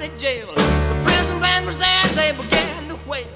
[0.00, 0.46] county jail.
[0.54, 3.26] The prison band was there, they began to wail.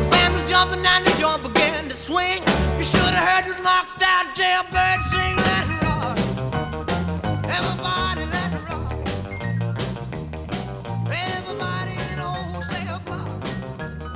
[0.00, 2.42] The band was jumping and the joint began to swing.
[2.78, 5.36] You should have heard this knocked out jailbird sing.
[5.48, 6.16] Let it rock.
[7.56, 8.92] Everybody let it rock.
[11.30, 13.28] Everybody in the whole cell block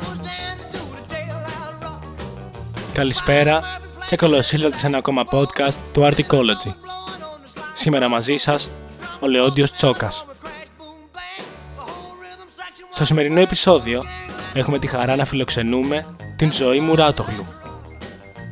[0.04, 2.02] was dancing to the jailhouse rock.
[2.94, 3.62] Καλησπέρα
[4.06, 6.74] και καλώς ήλθατε σε ένα ακόμα podcast του Articology.
[7.74, 8.70] Σήμερα μαζί σας
[9.20, 10.24] ο Λεόντιος Τσόκας.
[12.94, 14.04] Στο σημερινό επεισόδιο
[14.54, 17.46] έχουμε τη χαρά να φιλοξενούμε την Ζωή Μουράτογλου.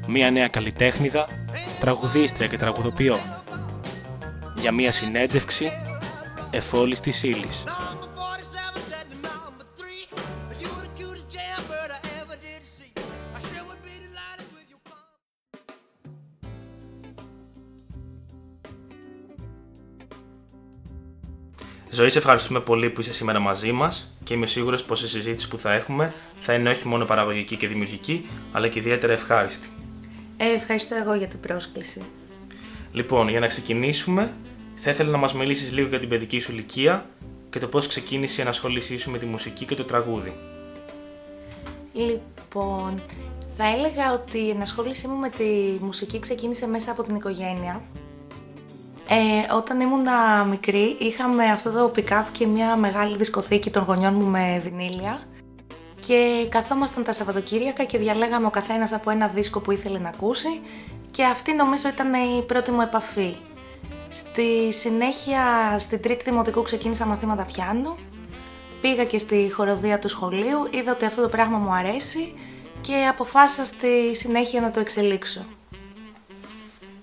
[0.06, 1.28] Μία νέα καλλιτέχνηδα,
[1.80, 3.18] τραγουδίστρια και τραγουδοποιό.
[4.56, 5.72] Για μία συνέντευξη
[6.50, 7.64] εφόλης της ύλης.
[21.90, 25.48] Ζωή, σε ευχαριστούμε πολύ που είσαι σήμερα μαζί μας και είμαι σίγουρος πως η συζήτηση
[25.48, 29.68] που θα έχουμε θα είναι όχι μόνο παραγωγική και δημιουργική, αλλά και ιδιαίτερα ευχάριστη.
[30.36, 32.02] Ε, ευχαριστώ εγώ για την πρόσκληση.
[32.92, 34.34] Λοιπόν, για να ξεκινήσουμε,
[34.76, 37.06] θα ήθελα να μας μιλήσεις λίγο για την παιδική σου ηλικία
[37.50, 40.36] και το πώς ξεκίνησε η ενασχόλησή σου με τη μουσική και το τραγούδι.
[41.92, 43.02] Λοιπόν,
[43.56, 47.82] θα έλεγα ότι η ενασχόλησή μου με τη μουσική ξεκίνησε μέσα από την οικογένεια.
[49.08, 50.06] Ε, όταν ήμουν
[50.48, 55.22] μικρή είχαμε αυτό το pick-up και μια μεγάλη δισκοθήκη των γονιών μου με βινίλια
[56.00, 60.60] και καθόμασταν τα Σαββατοκύριακα και διαλέγαμε ο καθένας από ένα δίσκο που ήθελε να ακούσει
[61.10, 63.36] και αυτή νομίζω ήταν η πρώτη μου επαφή.
[64.08, 65.42] Στη συνέχεια,
[65.78, 67.96] στην τρίτη δημοτικού ξεκίνησα μαθήματα πιάνου,
[68.80, 72.34] πήγα και στη χοροδία του σχολείου, είδα ότι αυτό το πράγμα μου αρέσει
[72.80, 75.46] και αποφάσισα στη συνέχεια να το εξελίξω.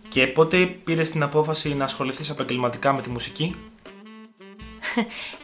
[0.10, 3.56] Και πότε πήρες την απόφαση να ασχοληθείς επαγγελματικά με τη μουσική,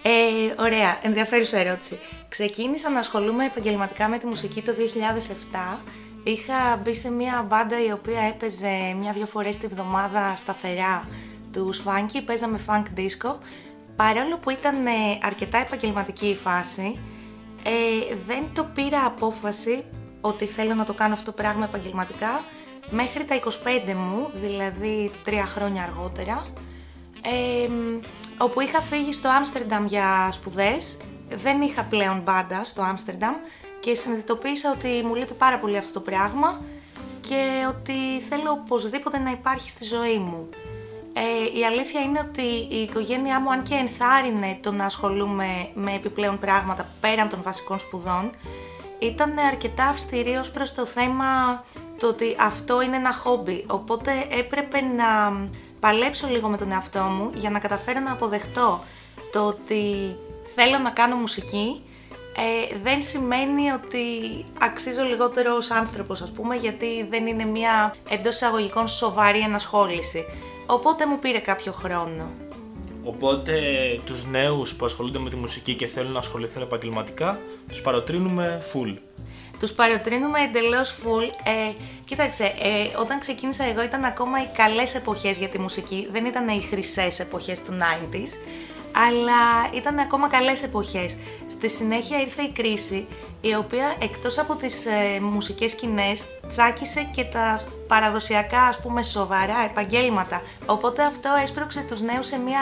[0.02, 2.00] Ε, ωραία, ενδιαφέρουσα ερώτηση.
[2.30, 5.84] Ξεκίνησα να ασχολούμαι επαγγελματικά με τη μουσική το 2007.
[6.24, 11.08] Είχα μπει σε μια μπάντα η οποία έπαιζε μια-δυο φορές τη βδομάδα σταθερά
[11.52, 13.36] τους funky, παίζαμε funk disco.
[13.96, 17.00] Παρόλο που ήταν ε, αρκετά επαγγελματική η φάση,
[17.64, 19.84] ε, δεν το πήρα απόφαση
[20.22, 22.44] ότι θέλω να το κάνω αυτό το πράγμα επαγγελματικά
[22.90, 26.48] μέχρι τα 25 μου, δηλαδή τρία χρόνια αργότερα,
[27.22, 27.70] ε,
[28.38, 30.98] όπου είχα φύγει στο Άμστερνταμ για σπουδές,
[31.30, 33.36] δεν είχα πλέον μπάντα στο Άμστερνταμ
[33.80, 36.62] και συνειδητοποίησα ότι μου λείπει πάρα πολύ αυτό το πράγμα
[37.20, 40.50] και ότι θέλω οπωσδήποτε να υπάρχει στη ζωή μου.
[41.14, 45.94] Ε, η αλήθεια είναι ότι η οικογένειά μου, αν και ενθάρρυνε το να ασχολούμαι με
[45.94, 48.32] επιπλέον πράγματα πέραν των βασικών σπουδών,
[49.00, 51.64] ήταν αρκετά αυστηρή ως προς το θέμα
[52.00, 55.40] το ότι αυτό είναι ένα χόμπι, οπότε έπρεπε να
[55.80, 58.80] παλέψω λίγο με τον εαυτό μου για να καταφέρω να αποδεχτώ
[59.32, 60.16] το ότι
[60.56, 61.82] θέλω να κάνω μουσική
[62.38, 64.02] ε, δεν σημαίνει ότι
[64.60, 70.26] αξίζω λιγότερο ως άνθρωπος ας πούμε γιατί δεν είναι μια εντός εισαγωγικών σοβαρή ενασχόληση.
[70.66, 72.32] Οπότε μου πήρε κάποιο χρόνο.
[73.04, 73.54] Οπότε
[74.06, 78.98] τους νέους που ασχολούνται με τη μουσική και θέλουν να ασχοληθούν επαγγελματικά, τους παροτρύνουμε full.
[79.60, 81.24] Τους παροτρύνουμε εντελώς full.
[81.44, 81.74] Ε,
[82.06, 86.48] κοίταξε, ε, όταν ξεκίνησα εγώ ήταν ακόμα οι καλές εποχές για τη μουσική, δεν ήταν
[86.48, 88.38] οι χρυσές εποχές του 90s,
[88.96, 91.18] αλλά ήταν ακόμα καλές εποχές.
[91.48, 93.08] Στη συνέχεια ήρθε η κρίση,
[93.42, 99.60] η οποία εκτός από τις ε, μουσικές σκηνές τσάκισε και τα παραδοσιακά ας πούμε σοβαρά
[99.70, 100.42] επαγγέλματα.
[100.66, 102.62] Οπότε αυτό έσπρωξε τους νέους σε μια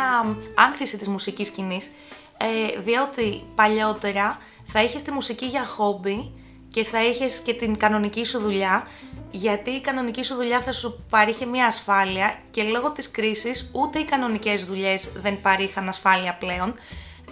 [0.55, 1.91] άνθηση της μουσικής σκηνής,
[2.37, 6.31] ε, διότι παλιότερα θα είχες τη μουσική για χόμπι
[6.73, 8.87] και θα είχες και την κανονική σου δουλειά,
[9.31, 13.99] γιατί η κανονική σου δουλειά θα σου παρήχε μια ασφάλεια και λόγω της κρίσης ούτε
[13.99, 16.73] οι κανονικές δουλειές δεν παρήχαν ασφάλεια πλέον.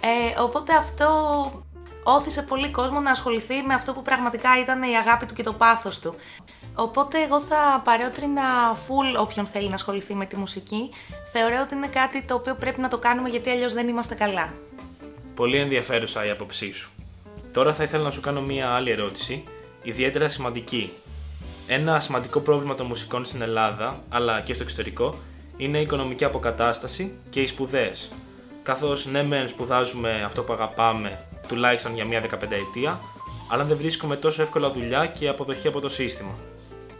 [0.00, 1.08] Ε, οπότε αυτό
[2.02, 5.52] όθησε πολύ κόσμο να ασχοληθεί με αυτό που πραγματικά ήταν η αγάπη του και το
[5.52, 6.14] πάθος του.
[6.74, 8.42] Οπότε εγώ θα παρέωτρινα
[8.74, 10.90] full όποιον θέλει να ασχοληθεί με τη μουσική.
[11.32, 14.52] Θεωρώ ότι είναι κάτι το οποίο πρέπει να το κάνουμε γιατί αλλιώς δεν είμαστε καλά.
[15.34, 16.90] Πολύ ενδιαφέρουσα η άποψή σου.
[17.52, 19.44] Τώρα θα ήθελα να σου κάνω μία άλλη ερώτηση,
[19.82, 20.92] ιδιαίτερα σημαντική.
[21.66, 25.14] Ένα σημαντικό πρόβλημα των μουσικών στην Ελλάδα, αλλά και στο εξωτερικό,
[25.56, 28.10] είναι η οικονομική αποκατάσταση και οι σπουδές.
[28.62, 33.00] Καθώς ναι, μεν σπουδάζουμε αυτό που αγαπάμε τουλάχιστον για μία δεκαπενταετία,
[33.50, 36.34] αλλά δεν βρίσκουμε τόσο εύκολα δουλειά και αποδοχή από το σύστημα.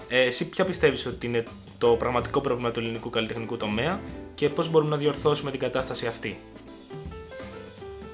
[0.08, 1.44] Ε, εσύ ποια πιστεύεις ότι είναι
[1.78, 4.00] το πραγματικό πρόβλημα του ελληνικού καλλιτεχνικού τομέα
[4.34, 6.38] και πώς μπορούμε να διορθώσουμε την κατάσταση αυτή;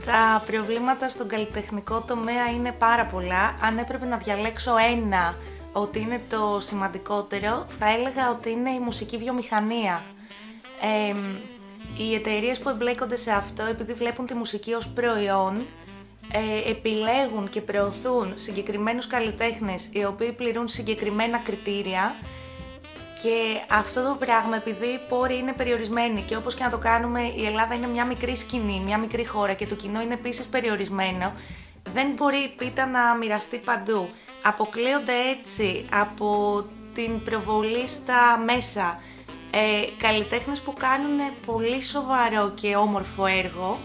[0.05, 3.57] Τα προβλήματα στον καλλιτεχνικό τομέα είναι πάρα πολλά.
[3.63, 5.35] Αν έπρεπε να διαλέξω ένα
[5.73, 10.03] ότι είναι το σημαντικότερο, θα έλεγα ότι είναι η μουσική βιομηχανία.
[10.81, 11.15] Ε,
[12.03, 15.67] οι εταιρείες που εμπλέκονται σε αυτό, επειδή βλέπουν τη μουσική ως προϊόν,
[16.33, 22.15] ε, επιλέγουν και προωθούν συγκεκριμένους καλλιτέχνες οι οποίοι πληρούν συγκεκριμένα κριτήρια
[23.23, 27.21] και αυτό το πράγμα, επειδή οι πόροι είναι περιορισμένοι και όπως και να το κάνουμε,
[27.21, 31.33] η Ελλάδα είναι μια μικρή σκηνή, μια μικρή χώρα και το κοινό είναι επίσης περιορισμένο,
[31.93, 34.09] δεν μπορεί η πίτα να μοιραστεί παντού.
[34.43, 39.01] Αποκλείονται έτσι από την προβολή στα μέσα
[39.51, 39.59] ε,
[39.99, 43.79] καλλιτέχνες που κάνουν πολύ σοβαρό και όμορφο έργο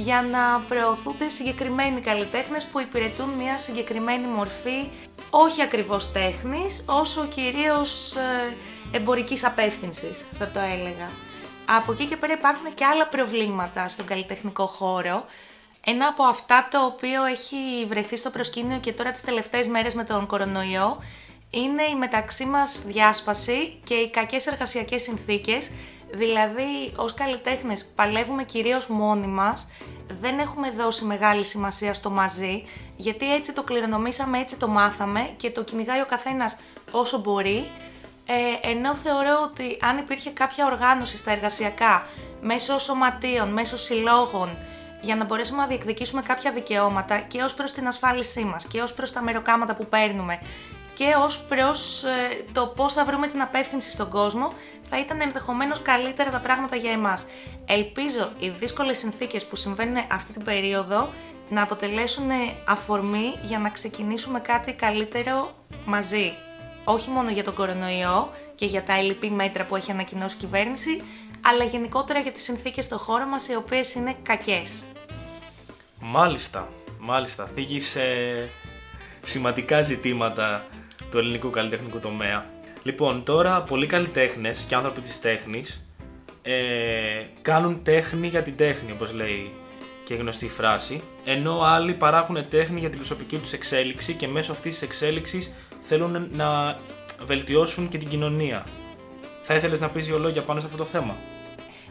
[0.00, 4.88] για να προωθούνται συγκεκριμένοι καλλιτέχνες που υπηρετούν μια συγκεκριμένη μορφή
[5.30, 8.56] όχι ακριβώς τέχνης, όσο κυρίως ε,
[8.96, 11.10] εμπορικής απεύθυνσης, θα το έλεγα.
[11.64, 15.24] Από εκεί και πέρα υπάρχουν και άλλα προβλήματα στον καλλιτεχνικό χώρο.
[15.86, 20.04] Ένα από αυτά το οποίο έχει βρεθεί στο προσκήνιο και τώρα τις τελευταίες μέρες με
[20.04, 20.98] τον κορονοϊό
[21.50, 25.70] είναι η μεταξύ μας διάσπαση και οι κακές εργασιακές συνθήκες,
[26.12, 29.68] δηλαδή ως καλλιτέχνες παλεύουμε κυρίως μόνοι μας,
[30.20, 32.64] δεν έχουμε δώσει μεγάλη σημασία στο μαζί,
[32.96, 36.56] γιατί έτσι το κληρονομήσαμε, έτσι το μάθαμε και το κυνηγάει ο καθένας
[36.90, 37.70] όσο μπορεί,
[38.26, 42.06] ε, ενώ θεωρώ ότι αν υπήρχε κάποια οργάνωση στα εργασιακά,
[42.40, 44.58] μέσω σωματείων, μέσω συλλόγων,
[45.00, 48.94] για να μπορέσουμε να διεκδικήσουμε κάποια δικαιώματα και ως προς την ασφάλισή μας και ως
[48.94, 50.40] προς τα μεροκάματα που παίρνουμε
[51.00, 54.52] και ως προς ε, το πώς θα βρούμε την απεύθυνση στον κόσμο,
[54.90, 57.24] θα ήταν ενδεχομένως καλύτερα τα πράγματα για εμάς.
[57.66, 61.08] Ελπίζω οι δύσκολες συνθήκες που συμβαίνουν αυτή την περίοδο
[61.48, 62.30] να αποτελέσουν
[62.64, 65.50] αφορμή για να ξεκινήσουμε κάτι καλύτερο
[65.84, 66.32] μαζί.
[66.84, 71.02] Όχι μόνο για τον κορονοϊό και για τα ελληπή μέτρα που έχει ανακοινώσει η κυβέρνηση,
[71.40, 74.84] αλλά γενικότερα για τις συνθήκες στο χώρο μας οι οποίες είναι κακές.
[76.00, 76.68] Μάλιστα,
[76.98, 77.46] μάλιστα.
[77.46, 77.96] Θίγεις
[79.22, 80.64] σημαντικά ζητήματα
[81.10, 82.46] του ελληνικού καλλιτεχνικού τομέα.
[82.82, 85.84] Λοιπόν, τώρα πολλοί καλλιτέχνες και άνθρωποι της τέχνης
[86.42, 89.52] ε, κάνουν τέχνη για την τέχνη, όπως λέει
[90.04, 94.72] και γνωστή φράση, ενώ άλλοι παράγουν τέχνη για την προσωπική τους εξέλιξη και μέσω αυτής
[94.72, 96.78] της εξέλιξης θέλουν να
[97.24, 98.66] βελτιώσουν και την κοινωνία.
[99.42, 101.16] Θα ήθελες να πεις δύο λόγια πάνω σε αυτό το θέμα;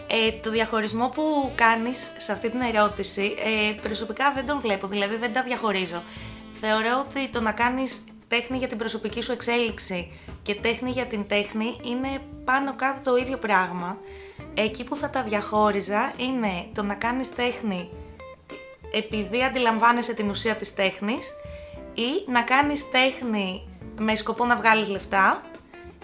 [0.07, 5.15] Ε, το διαχωρισμό που κάνεις σε αυτή την ερώτηση ε, προσωπικά δεν τον βλέπω, δηλαδή
[5.15, 6.03] δεν τα διαχωρίζω.
[6.59, 10.11] Θεωρώ ότι το να κάνεις τέχνη για την προσωπική σου εξέλιξη
[10.41, 13.97] και τέχνη για την τέχνη είναι πάνω κάτω το ίδιο πράγμα.
[14.53, 17.89] Εκεί που θα τα διαχώριζα είναι το να κάνεις τέχνη
[18.93, 21.33] επειδή αντιλαμβάνεσαι την ουσία της τέχνης
[21.93, 23.67] ή να κάνεις τέχνη
[23.97, 25.43] με σκοπό να βγάλεις λεφτά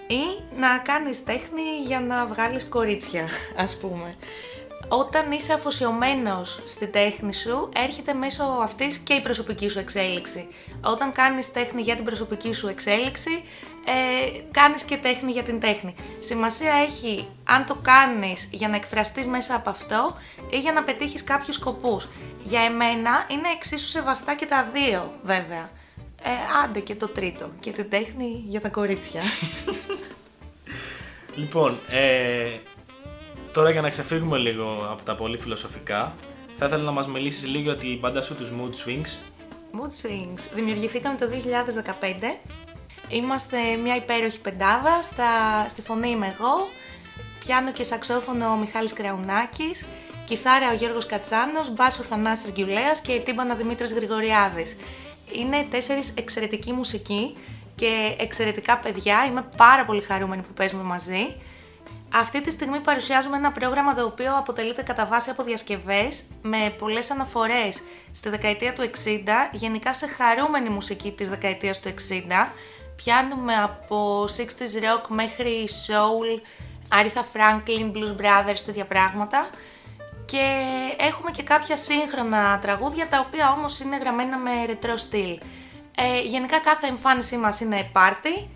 [0.07, 4.16] ή να κάνεις τέχνη για να βγάλεις κορίτσια, ας πούμε
[4.88, 10.48] όταν είσαι αφοσιωμένος στη τέχνη σου, έρχεται μέσω αυτής και η προσωπική σου εξέλιξη.
[10.84, 13.44] Όταν κάνεις τέχνη για την προσωπική σου εξέλιξη,
[13.86, 15.96] ε, κάνεις και τέχνη για την τέχνη.
[16.20, 20.16] Σημασία έχει αν το κάνεις για να εκφραστείς μέσα από αυτό
[20.50, 22.08] ή για να πετύχεις κάποιους σκοπούς.
[22.44, 25.70] Για εμένα είναι εξίσου σεβαστά και τα δύο βέβαια.
[26.24, 26.30] Ε,
[26.64, 27.50] άντε και το τρίτο.
[27.60, 29.22] Και την τέχνη για τα κορίτσια.
[31.36, 32.60] λοιπόν, ε,
[33.56, 36.16] Τώρα για να ξεφύγουμε λίγο από τα πολύ φιλοσοφικά,
[36.56, 39.10] θα ήθελα να μας μιλήσεις λίγο για την μπάντα σου τους Mood Swings.
[39.80, 40.50] Mood Swings.
[40.56, 42.38] Δημιουργηθήκαμε το 2015.
[43.10, 45.02] Είμαστε μια υπέροχη πεντάδα.
[45.02, 45.25] Στα...
[45.69, 46.68] Στη φωνή είμαι εγώ.
[47.40, 49.85] Πιάνω και σαξόφωνο ο Μιχάλης Κραουνάκης.
[50.26, 54.76] Κιθάρα ο Γιώργος Κατσάνος, μπάσο Θανάσης Γκιουλέας και τύμπανα Δημήτρης Γρηγοριάδης.
[55.31, 57.35] Είναι τέσσερις εξαιρετικοί μουσικοί
[57.76, 59.26] και εξαιρετικά παιδιά.
[59.30, 61.35] Είμαι πάρα πολύ χαρούμενη που παίζουμε μαζί.
[62.14, 67.12] Αυτή τη στιγμή παρουσιάζουμε ένα πρόγραμμα το οποίο αποτελείται κατά βάση από διασκευές με πολλές
[67.12, 67.81] αναφορές
[68.12, 68.90] στη δεκαετία του 60,
[69.52, 72.54] γενικά σε χαρούμενη μουσική της δεκαετίας του 60.
[72.95, 76.42] Πιάνουμε από 60s rock μέχρι soul,
[76.90, 79.50] Aretha Franklin, Blues Brothers, τέτοια πράγματα.
[80.26, 80.59] Και
[80.97, 85.40] έχουμε και κάποια σύγχρονα τραγούδια τα οποία όμως είναι γραμμένα με ρετρό στυλ.
[85.97, 88.47] Ε, γενικά κάθε εμφάνισή μας είναι party,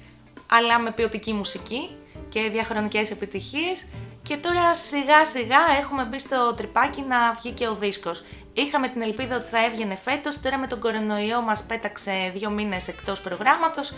[0.47, 1.89] αλλά με ποιοτική μουσική
[2.29, 3.85] και διαχρονικές επιτυχίες
[4.23, 8.23] και τώρα σιγά σιγά έχουμε μπει στο τρυπάκι να βγει και ο δίσκος.
[8.53, 12.87] Είχαμε την ελπίδα ότι θα έβγαινε φέτος, τώρα με τον κορονοϊό μας πέταξε δύο μήνες
[12.87, 13.93] εκτός προγράμματος,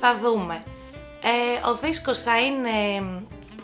[0.00, 0.62] θα δούμε.
[1.22, 2.70] Ε, ο δίσκος θα είναι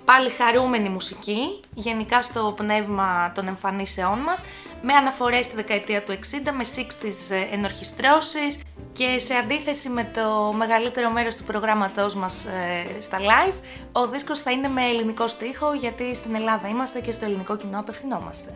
[0.04, 4.42] πάλι χαρούμενη μουσική, γενικά στο πνεύμα των εμφανίσεών μας,
[4.82, 8.62] με αναφορές στη δεκαετία του 60, με 60's ε, ενορχιστρώσεις
[8.92, 13.54] και σε αντίθεση με το μεγαλύτερο μέρος του προγράμματός μας ε, στα live,
[13.92, 17.78] ο δίσκος θα είναι με ελληνικό στίχο, γιατί στην Ελλάδα είμαστε και στο ελληνικό κοινό
[17.78, 18.54] απευθυνόμαστε.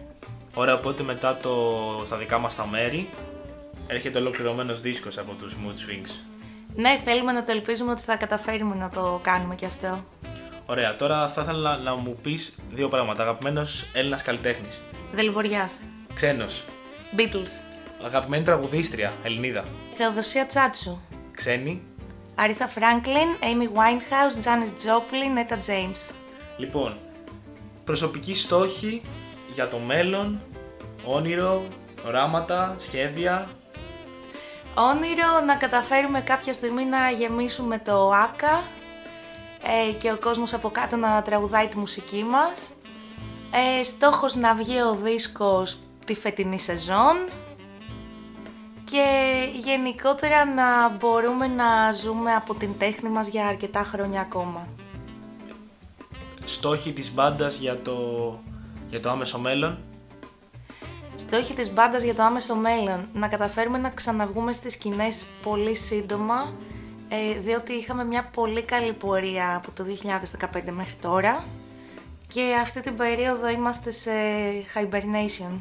[0.55, 1.53] Ωραία, οπότε μετά το,
[2.07, 3.09] στα δικά μας τα μέρη,
[3.87, 6.11] έρχεται ολοκληρωμένος δίσκος από τους Mood Swings.
[6.75, 10.05] Ναι, θέλουμε να το ελπίζουμε ότι θα καταφέρουμε να το κάνουμε και αυτό.
[10.67, 13.23] Ωραία, τώρα θα ήθελα να μου πεις δύο πράγματα.
[13.23, 14.81] Αγαπημένος Έλληνας καλλιτέχνης.
[15.13, 15.81] Δελβοριάς.
[16.17, 16.65] Ξένος.
[17.17, 17.77] Beatles.
[18.05, 19.65] Αγαπημένη τραγουδίστρια, Ελληνίδα.
[19.97, 21.01] Θεοδοσία Τσάτσου.
[21.33, 21.83] Ξένη.
[22.35, 26.15] Αρίθα Φράγκλιν, Amy Winehouse, Janis Joplin, Etta James.
[26.57, 26.97] Λοιπόν,
[27.85, 29.03] προσωπική στόχη
[29.53, 30.41] για το μέλλον,
[31.05, 31.63] όνειρο,
[32.07, 33.49] οράματα, σχέδια.
[34.75, 38.63] Όνειρο να καταφέρουμε κάποια στιγμή να γεμίσουμε το ΆΚΑ
[39.89, 42.73] ε, και ο κόσμος από κάτω να τραγουδάει τη μουσική μας.
[43.81, 47.17] Ε, στόχος να βγει ο δίσκος τη φετινή σεζόν
[48.85, 49.05] και
[49.57, 54.69] γενικότερα να μπορούμε να ζούμε από την τέχνη μας για αρκετά χρόνια ακόμα.
[56.45, 57.99] Στόχοι της μπάντας για το,
[58.89, 59.79] για το άμεσο μέλλον.
[61.17, 66.55] Στόχοι της μπάντας για το άμεσο μέλλον, να καταφέρουμε να ξαναβγούμε στις σκηνές πολύ σύντομα,
[67.09, 71.45] ε, διότι είχαμε μια πολύ καλή πορεία από το 2015 μέχρι τώρα
[72.29, 74.11] και αυτή την περίοδο είμαστε σε
[74.75, 75.61] hibernation.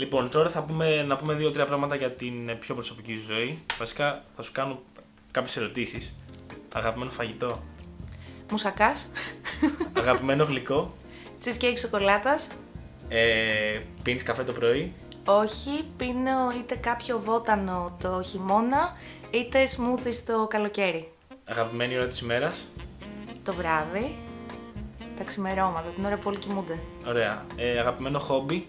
[0.00, 3.58] Λοιπόν, τώρα θα πούμε, να πούμε δύο-τρία πράγματα για την πιο προσωπική σου ζωή.
[3.78, 4.82] Βασικά θα σου κάνω
[5.30, 6.14] κάποιες ερωτήσεις.
[6.74, 7.62] Αγαπημένο φαγητό,
[8.50, 9.10] Μουσακάς,
[9.98, 10.94] αγαπημένο γλυκό,
[11.44, 12.48] cheesecake σοκολάτας,
[13.08, 18.92] ε, πίνεις καφέ το πρωί, όχι, πίνω είτε κάποιο βότανο το χειμώνα,
[19.30, 21.12] είτε smoothie το καλοκαίρι.
[21.44, 22.64] αγαπημένη ώρα της ημέρας,
[23.44, 24.16] Το βράδυ,
[25.16, 26.78] τα ξημερώματα, την ώρα που όλοι κοιμούνται.
[27.06, 28.68] ωραία, ε, αγαπημένο χόμπι,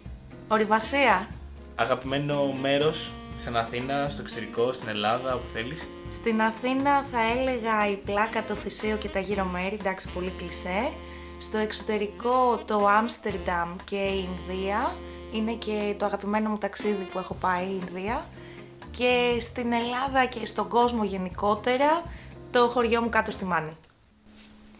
[0.53, 1.27] Ορειβασία.
[1.75, 5.88] αγαπημένο μέρος στην Αθήνα, στο εξωτερικό, στην Ελλάδα, όπου θέλεις.
[6.10, 10.91] Στην Αθήνα θα έλεγα η πλάκα, το Θησίο και τα γύρω μέρη, εντάξει πολύ κλισέ.
[11.39, 14.96] Στο εξωτερικό το Άμστερνταμ και η Ινδία,
[15.31, 18.25] είναι και το αγαπημένο μου ταξίδι που έχω πάει η Ινδία.
[18.98, 22.03] Και στην Ελλάδα και στον κόσμο γενικότερα,
[22.51, 23.75] το χωριό μου κάτω στη Μάνη.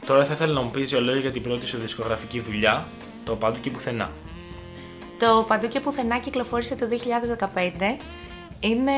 [0.06, 2.86] Τώρα θα ήθελα να μου πεις δύο λόγια για την πρώτη σου δισκογραφική δουλειά,
[3.26, 4.10] το παντού και πουθενά.
[5.22, 6.86] Το Παντού και Πουθενά κυκλοφόρησε το
[7.54, 7.98] 2015.
[8.60, 8.92] Είναι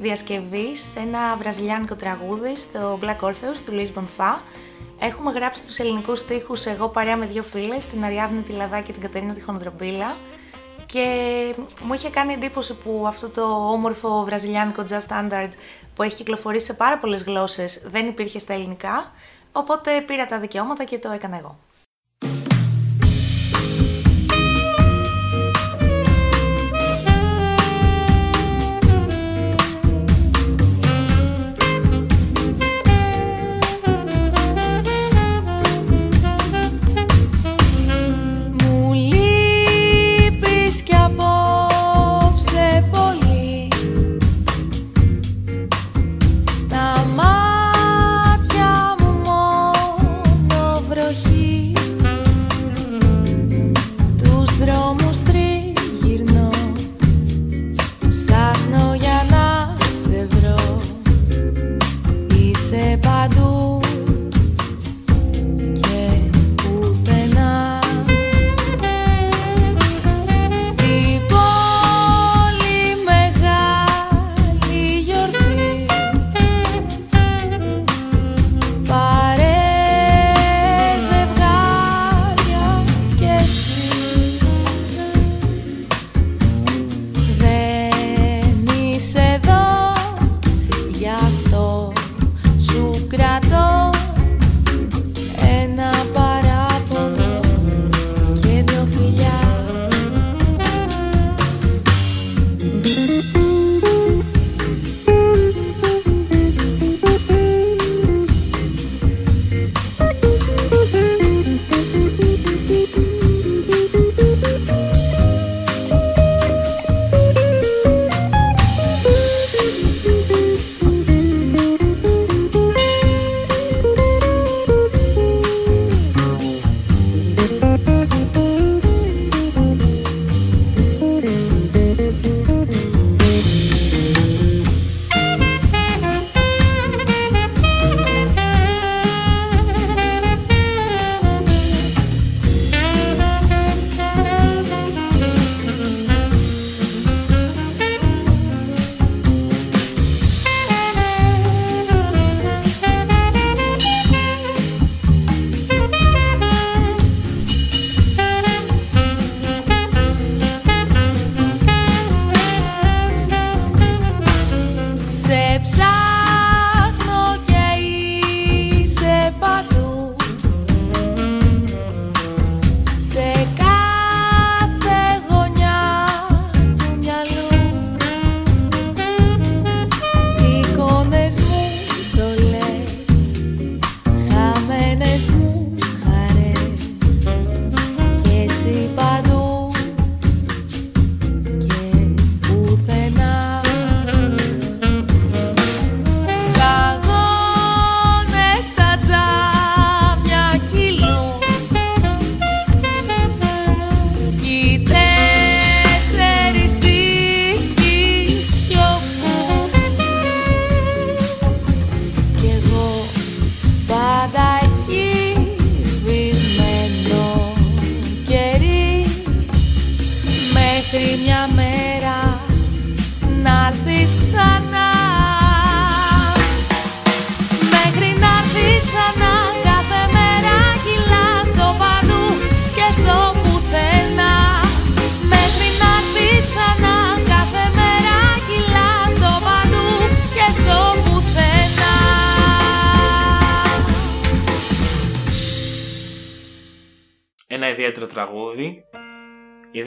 [0.00, 4.38] διασκευή σε ένα βραζιλιάνικο τραγούδι στο Black Orpheus του Lisbon Fa.
[4.98, 8.92] Έχουμε γράψει τους ελληνικούς στίχους εγώ παρέα με δύο φίλες, την Αριάδνη τη Λαδά και
[8.92, 10.16] την Κατερίνα τη Χονδρομπίλα.
[10.86, 11.04] Και
[11.82, 15.50] μου είχε κάνει εντύπωση που αυτό το όμορφο βραζιλιάνικο jazz standard
[15.94, 19.12] που έχει κυκλοφορήσει σε πάρα πολλές γλώσσες δεν υπήρχε στα ελληνικά,
[19.52, 21.58] οπότε πήρα τα δικαιώματα και το έκανα εγώ.
[51.06, 51.55] Στα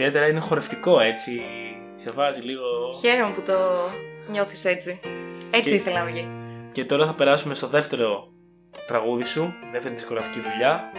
[0.10, 1.42] Ιδιαίτερα είναι χορευτικό έτσι.
[1.96, 2.64] Σε βάζει λίγο.
[3.00, 3.58] Χαίρομαι που το
[4.28, 5.00] νιώθεις έτσι.
[5.52, 6.30] Έτσι Και- ήθελα να βγει.
[6.72, 8.28] Και τώρα θα περάσουμε στο δεύτερο
[8.88, 10.92] τραγούδι σου, δεύτερη δισκογραφική δουλειά.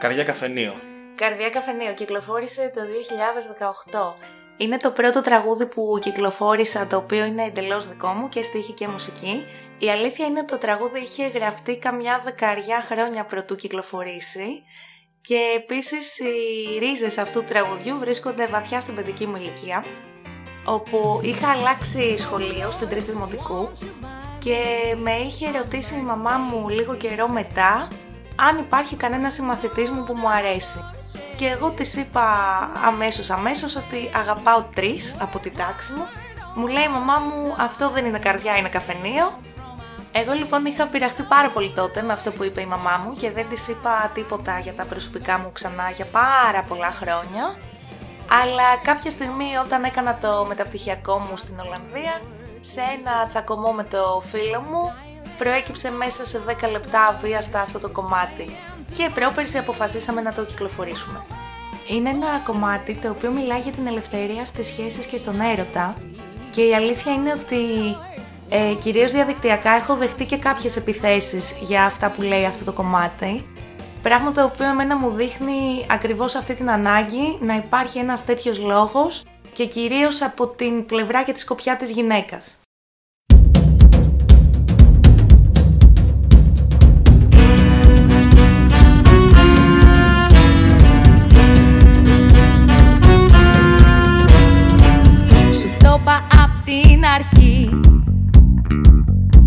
[0.00, 0.74] Καρδιά καφενείο.
[1.14, 4.16] Καρδιά Καφενείο κυκλοφόρησε το 2018.
[4.56, 8.88] Είναι το πρώτο τραγούδι που κυκλοφόρησα το οποίο είναι εντελώς δικό μου και στίχη και
[8.88, 9.44] μουσική.
[9.78, 14.62] Η αλήθεια είναι ότι το τραγούδι είχε γραφτεί καμιά δεκαριά χρόνια πρωτού κυκλοφορήσει
[15.26, 19.84] και επίσης οι ρίζες αυτού του τραγουδιού βρίσκονται βαθιά στην παιδική μου ηλικία
[20.64, 23.70] όπου είχα αλλάξει σχολείο στην τρίτη δημοτικού
[24.38, 24.58] και
[25.02, 27.88] με είχε ρωτήσει η μαμά μου λίγο καιρό μετά
[28.36, 30.78] αν υπάρχει κανένας συμμαθητής μου που μου αρέσει.
[31.36, 32.26] Και εγώ της είπα
[32.84, 36.04] αμέσως αμέσως ότι αγαπάω τρεις από την τάξη μου.
[36.54, 39.40] Μου λέει η μαμά μου αυτό δεν είναι καρδιά είναι καφενείο.
[40.20, 43.30] Εγώ λοιπόν είχα πειραχτεί πάρα πολύ τότε με αυτό που είπε η μαμά μου και
[43.30, 47.56] δεν της είπα τίποτα για τα προσωπικά μου ξανά για πάρα πολλά χρόνια.
[48.42, 52.20] Αλλά κάποια στιγμή όταν έκανα το μεταπτυχιακό μου στην Ολλανδία,
[52.60, 54.92] σε ένα τσακωμό με το φίλο μου,
[55.38, 58.56] προέκυψε μέσα σε 10 λεπτά αβίαστα αυτό το κομμάτι.
[58.96, 61.24] Και πρόπερση αποφασίσαμε να το κυκλοφορήσουμε.
[61.88, 65.94] Είναι ένα κομμάτι το οποίο μιλάει για την ελευθερία στις σχέσεις και στον έρωτα
[66.50, 67.96] και η αλήθεια είναι ότι
[68.48, 73.44] ε, κυρίως διαδικτυακά έχω δεχτεί και κάποιες επιθέσεις για αυτά που λέει αυτό το κομμάτι
[74.06, 79.22] Πράγμα το οποίο εμένα μου δείχνει ακριβώς αυτή την ανάγκη να υπάρχει ένας τέτοιος λόγος
[79.52, 82.56] και κυρίως από την πλευρά και τη σκοπιά της γυναίκας.
[95.52, 97.80] Σου το είπα απ' την αρχή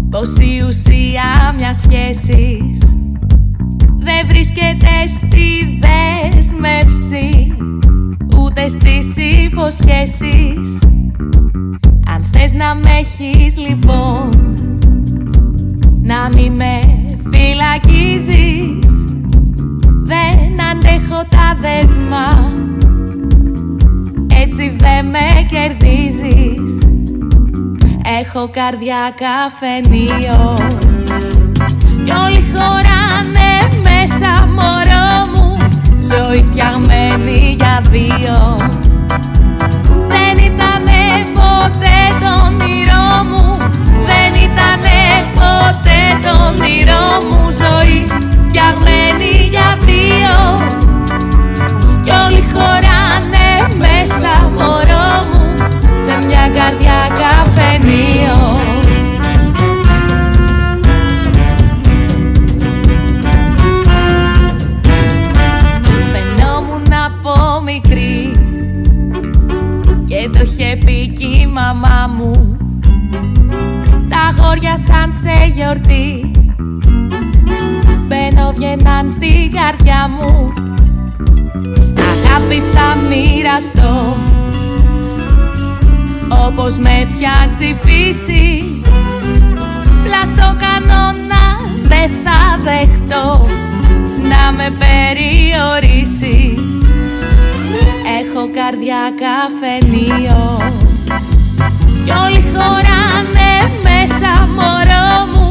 [0.09, 2.95] Πως η ουσία μιας σχέσης
[3.97, 7.53] Δεν βρίσκεται στη δέσμευση
[8.41, 10.79] Ούτε στις υποσχέσεις.
[12.05, 14.29] Αν θες να με έχεις λοιπόν
[16.01, 16.81] Να μη με
[17.31, 19.05] φυλακίζεις.
[20.03, 22.57] Δεν αντέχω τα δέσμα
[24.41, 26.88] έτσι δεν με κερδίζεις
[28.17, 30.53] Έχω καρδιά καφενείο.
[32.03, 33.51] Κι όλοι χωράνε
[33.83, 35.57] μέσα μωρό μου.
[35.99, 38.55] Ζωή φτιαγμένη για δύο.
[40.07, 41.01] Δεν ήτανε
[41.33, 43.57] ποτέ το όνειρό μου.
[44.09, 44.97] Δεν ήτανε
[45.33, 47.51] ποτέ το όνειρό μου.
[47.51, 48.03] Ζωή
[48.47, 50.37] φτιαγμένη για δύο.
[52.03, 52.98] Κι όλοι χωράνε
[83.49, 84.17] μοιραστώ
[86.47, 88.81] Όπως με φτιάξει φύση
[90.03, 91.43] Πλαστό κανόνα
[91.83, 93.47] δεν θα δεχτώ
[94.29, 96.57] Να με περιορίσει.
[98.19, 100.57] Έχω καρδιά καφενείο
[102.03, 105.48] Κι όλοι χωράνε μέσα μωρό μου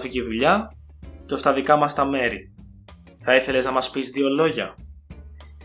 [0.00, 0.72] τελευταία δισκογραφική δουλειά,
[1.26, 2.54] το στα δικά μας τα μέρη.
[3.18, 4.74] Θα ήθελες να μας πεις δύο λόγια;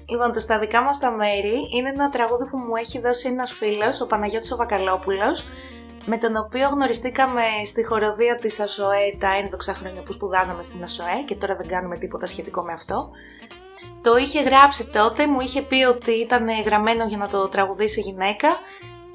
[0.10, 3.52] Λοιπόν, το στα δικά μας τα μέρη είναι ένα τραγούδι που μου έχει δώσει ένας
[3.52, 5.46] φίλος, ο Παναγιώτης ο Βακαλόπουλος,
[6.06, 11.24] με τον οποίο γνωριστήκαμε στη χοροδία της ΑΣΟΕ τα ένδοξα χρόνια που σπουδάζαμε στην ΑΣΟΕ
[11.26, 13.10] και τώρα δεν κάνουμε τίποτα σχετικό με αυτό.
[14.02, 18.50] Το είχε γράψει τότε, μου είχε πει ότι ήταν γραμμένο για να το τραγουδήσει γυναίκα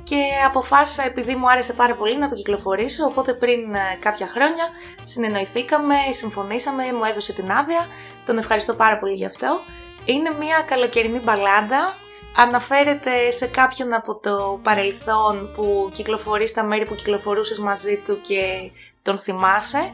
[0.08, 3.04] και αποφάσισα επειδή μου άρεσε πάρα πολύ να το κυκλοφορήσω.
[3.04, 4.64] Οπότε πριν ε, κάποια χρόνια
[5.02, 7.86] συνεννοηθήκαμε, συμφωνήσαμε, μου έδωσε την άδεια,
[8.24, 9.60] τον ευχαριστώ πάρα πολύ γι' αυτό.
[10.04, 11.94] Είναι μια καλοκαιρινή μπαλάντα,
[12.36, 18.70] αναφέρεται σε κάποιον από το παρελθόν που κυκλοφορεί στα μέρη που κυκλοφορούσες μαζί του και
[19.02, 19.92] τον θυμάσαι.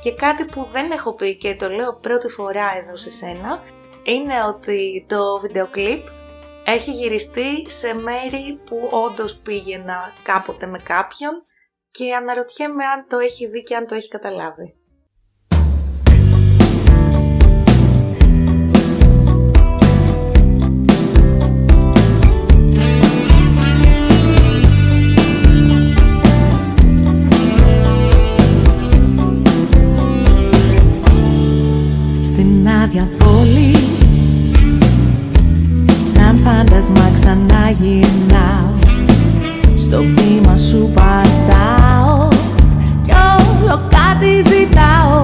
[0.00, 3.62] Και κάτι που δεν έχω πει και το λέω πρώτη φορά εδώ σε σένα
[4.02, 6.06] είναι ότι το βίντεο κλιπ
[6.64, 11.44] έχει γυριστεί σε μέρη που όντως πήγαινα κάποτε με κάποιον
[11.90, 14.74] και αναρωτιέμαι αν το έχει δει και αν το έχει καταλάβει.
[32.24, 33.81] Στην άδεια πόλη
[36.42, 38.70] Σαν φάντασμα ξαναγυρνάω.
[39.76, 42.28] Στο βήμα σου πατάω
[43.04, 45.22] Κι όλο κάτι ζητάω.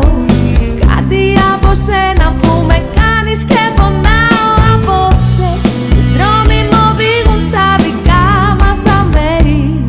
[0.78, 4.50] Κάτι από σένα που με κάνεις και πονάω.
[4.74, 5.50] Απόψε
[5.90, 9.84] Οι δρόμοι μου οδηγούν στα δικά μας τα μέρη.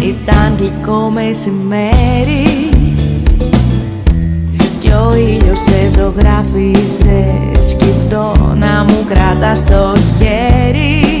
[0.00, 2.51] Ήταν γλυκό μεσημέρι
[6.12, 7.24] σε ζωγράφιζε
[7.58, 11.11] Σκυφτό να μου κρατάς το χέρι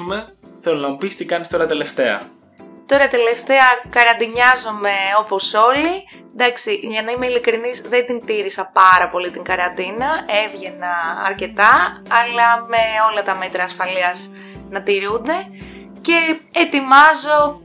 [0.00, 0.34] κλείσουμε.
[0.60, 2.20] Θέλω να μου πεις τι κάνεις τώρα τελευταία.
[2.86, 5.94] Τώρα τελευταία καραντινιάζομαι όπως όλοι.
[6.32, 10.08] Εντάξει, για να είμαι ειλικρινής δεν την τήρησα πάρα πολύ την καραντίνα.
[10.46, 10.92] Έβγαινα
[11.26, 14.30] αρκετά, αλλά με όλα τα μέτρα ασφαλείας
[14.70, 15.34] να τηρούνται.
[16.00, 17.60] Και ετοιμάζω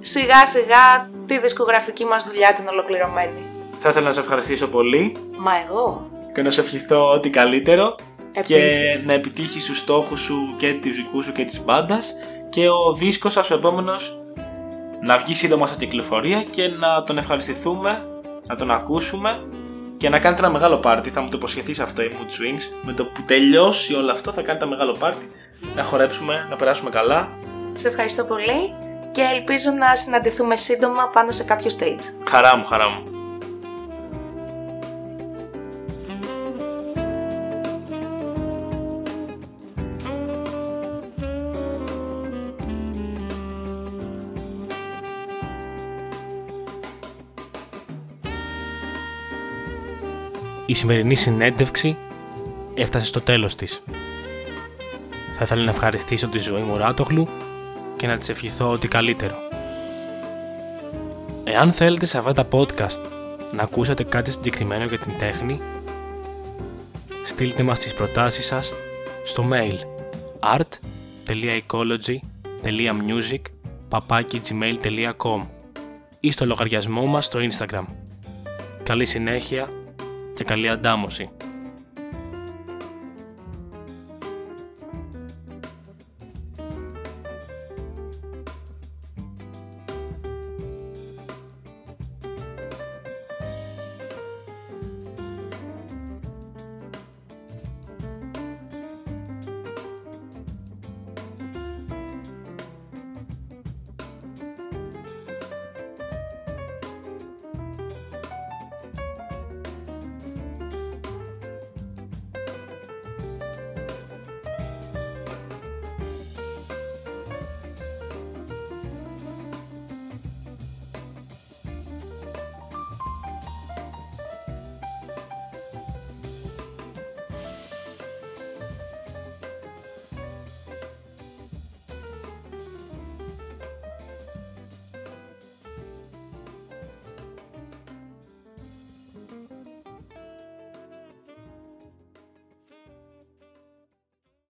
[0.00, 3.46] σιγά σιγά τη δισκογραφική μας δουλειά την ολοκληρωμένη.
[3.78, 6.10] Θα ήθελα να σε ευχαριστήσω πολύ Μα εγώ.
[6.34, 7.94] και να σε ευχηθώ ό,τι καλύτερο
[8.42, 9.06] και Επίσης.
[9.06, 12.12] να επιτύχεις τους στόχους σου και τους δικούς σου και της μπάντας
[12.48, 14.18] και ο δίσκος σας ο επόμενος
[15.02, 18.06] να βγει σύντομα στα κυκλοφορία και να τον ευχαριστηθούμε,
[18.46, 19.40] να τον ακούσουμε
[19.96, 21.10] και να κάνετε ένα μεγάλο πάρτι.
[21.10, 22.76] Θα μου το υποσχεθείς αυτό η Mood Swings.
[22.82, 25.30] Με το που τελειώσει όλο αυτό θα κάνετε ένα μεγάλο πάρτι.
[25.74, 27.28] Να χορέψουμε, να περάσουμε καλά.
[27.72, 28.74] Σε ευχαριστώ πολύ
[29.12, 32.28] και ελπίζω να συναντηθούμε σύντομα πάνω σε κάποιο stage.
[32.28, 33.17] Χαρά μου, χαρά μου.
[50.70, 51.98] Η σημερινή συνέντευξη
[52.74, 53.82] έφτασε στο τέλος της.
[55.36, 57.28] Θα ήθελα να ευχαριστήσω τη ζωή μου Ράτογλου
[57.96, 59.34] και να της ευχηθώ ότι καλύτερο.
[61.44, 63.00] Εάν θέλετε σε αυτά τα podcast
[63.52, 65.60] να ακούσετε κάτι συγκεκριμένο για την τέχνη,
[67.24, 68.72] στείλτε μας τις προτάσεις σας
[69.24, 69.74] στο mail
[70.56, 73.40] art.ecology.music
[76.20, 77.84] ή στο λογαριασμό μας στο Instagram.
[78.82, 79.77] Καλή συνέχεια
[80.38, 81.30] και καλή αντάμωση.